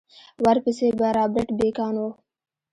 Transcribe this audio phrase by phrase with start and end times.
[0.43, 2.05] ورپسې به رابرټ بېکان و.